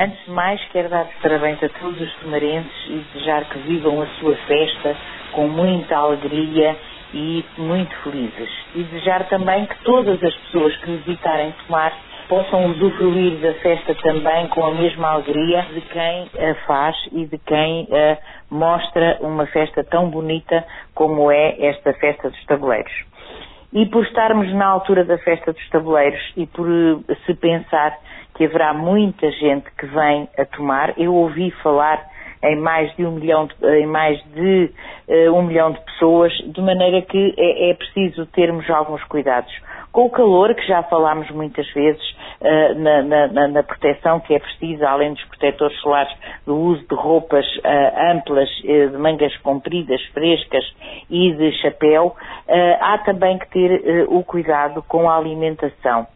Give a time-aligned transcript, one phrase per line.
[0.00, 4.06] Antes de mais, quero dar parabéns a todos os tomarenses e desejar que vivam a
[4.20, 4.96] sua festa
[5.32, 6.76] com muita alegria
[7.12, 8.48] e muito felizes.
[8.76, 11.92] E desejar também que todas as pessoas que visitarem Tomar
[12.28, 17.38] possam usufruir da festa também com a mesma alegria de quem a faz e de
[17.38, 18.18] quem a
[18.54, 22.92] mostra uma festa tão bonita como é esta festa dos tabuleiros.
[23.72, 26.68] E por estarmos na altura da festa dos tabuleiros e por
[27.26, 27.98] se pensar
[28.38, 32.00] que haverá muita gente que vem a tomar, eu ouvi falar
[32.40, 34.70] em mais de um milhão de, em mais de
[35.08, 39.52] uh, um milhão de pessoas, de maneira que é, é, preciso termos alguns cuidados.
[39.90, 42.00] Com o calor, que já falámos muitas vezes,
[42.40, 46.12] uh, na, na, na, proteção que é precisa, além dos protetores solares,
[46.46, 50.64] do uso de roupas uh, amplas, de mangas compridas, frescas
[51.10, 52.14] e de chapéu,
[52.80, 56.06] há também que ter o cuidado com a alimentação.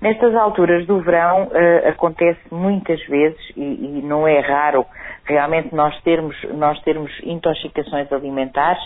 [0.00, 4.86] Nestas alturas do verão uh, acontece muitas vezes, e, e, não é raro
[5.24, 8.82] realmente nós termos, nós termos intoxicações alimentares.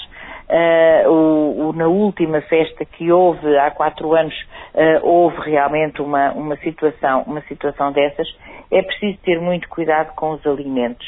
[0.49, 4.35] Uh, o, o, na última festa que houve há quatro anos,
[4.75, 8.27] uh, houve realmente uma, uma, situação, uma situação dessas.
[8.71, 11.07] É preciso ter muito cuidado com os alimentos.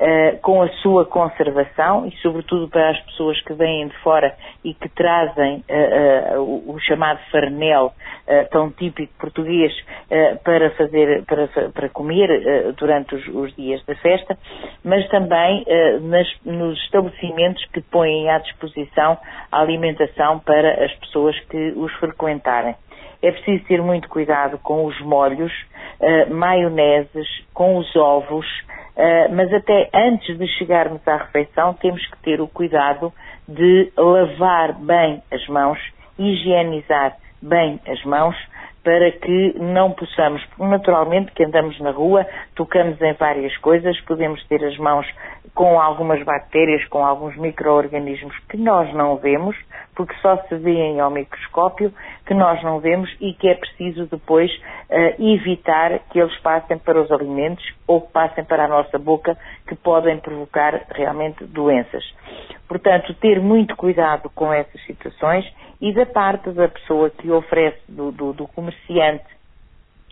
[0.00, 4.32] Uh, com a sua conservação e, sobretudo, para as pessoas que vêm de fora
[4.62, 7.92] e que trazem uh, uh, o, chamado farnel,
[8.52, 9.72] tão típico português,
[10.44, 14.38] para fazer, para, para comer durante os, os, dias da festa,
[14.84, 15.64] mas também
[16.02, 19.16] nas, nos estabelecimentos que põem à disposição
[19.50, 22.74] a alimentação para as pessoas que os frequentarem.
[23.22, 25.52] É preciso ter muito cuidado com os molhos,
[26.30, 28.46] maioneses, com os ovos,
[28.98, 33.12] Uh, mas até antes de chegarmos à refeição, temos que ter o cuidado
[33.46, 35.78] de lavar bem as mãos,
[36.18, 38.34] higienizar bem as mãos,
[38.82, 44.64] para que não possamos, naturalmente que andamos na rua, tocamos em várias coisas, podemos ter
[44.64, 45.06] as mãos
[45.54, 49.56] com algumas bactérias, com alguns micro-organismos que nós não vemos,
[49.94, 51.92] porque só se vêem ao microscópio,
[52.24, 57.00] que nós não vemos e que é preciso depois uh, evitar que eles passem para
[57.00, 62.04] os alimentos ou que passem para a nossa boca, que podem provocar realmente doenças.
[62.68, 65.44] Portanto, ter muito cuidado com essas situações
[65.80, 69.24] e da parte da pessoa que oferece, do, do, do comerciante,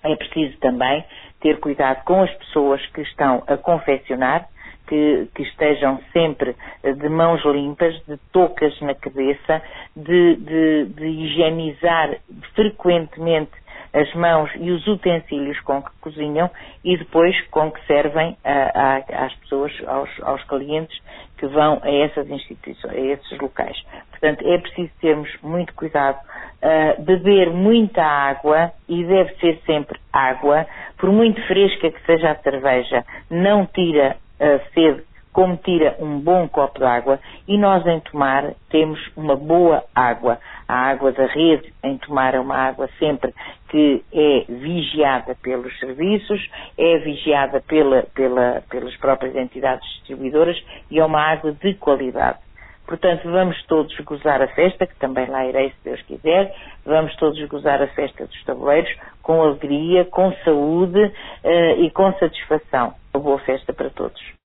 [0.04, 1.04] é preciso também
[1.40, 4.48] ter cuidado com as pessoas que estão a confeccionar,
[4.86, 9.60] que, que, estejam sempre de mãos limpas, de toucas na cabeça,
[9.96, 12.16] de, de, de higienizar
[12.54, 13.50] frequentemente
[13.96, 16.50] as mãos e os utensílios com que cozinham
[16.84, 21.00] e depois com que servem a, às pessoas, aos, aos, clientes
[21.38, 23.76] que vão a essas instituições, a esses locais.
[24.10, 30.66] Portanto, é preciso termos muito cuidado, uh, beber muita água e deve ser sempre água,
[30.98, 35.04] por muito fresca que seja a cerveja, não tira a sede
[35.36, 40.38] como tira um bom copo de água e nós em Tomar temos uma boa água.
[40.66, 43.34] A água da rede em Tomar é uma água sempre
[43.68, 46.40] que é vigiada pelos serviços,
[46.78, 50.56] é vigiada pela, pela, pelas próprias entidades distribuidoras
[50.90, 52.38] e é uma água de qualidade.
[52.86, 56.54] Portanto, vamos todos gozar a festa, que também lá irei, se Deus quiser,
[56.86, 62.94] vamos todos gozar a festa dos tabuleiros com alegria, com saúde uh, e com satisfação.
[63.12, 64.36] Uma boa festa para todos.